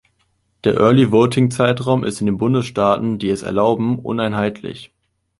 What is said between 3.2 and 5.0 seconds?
es erlauben, uneinheitlich.